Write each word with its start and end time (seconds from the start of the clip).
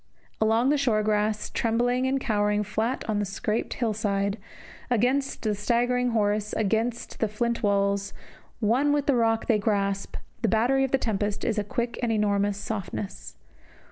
Along 0.41 0.69
the 0.69 0.79
short 0.79 1.05
grass, 1.05 1.51
trembling 1.51 2.07
and 2.07 2.19
cowering 2.19 2.63
flat 2.63 3.07
on 3.07 3.19
the 3.19 3.23
scarped 3.23 3.75
hill 3.75 3.93
side, 3.93 4.39
against 4.89 5.43
the 5.43 5.53
staggering 5.53 6.09
horse, 6.09 6.53
against 6.53 7.19
the 7.19 7.27
flint 7.27 7.61
walls, 7.61 8.11
one 8.59 8.93
with 8.93 9.05
the 9.05 9.13
rock 9.15 9.45
they 9.45 9.59
grasp, 9.59 10.15
the 10.41 10.47
battery 10.47 10.83
of 10.83 10.89
the 10.89 10.97
tempest 10.97 11.45
is 11.45 11.59
a 11.59 11.63
quick 11.63 11.99
and 12.01 12.11
enormous 12.11 12.57
softness. 12.57 13.35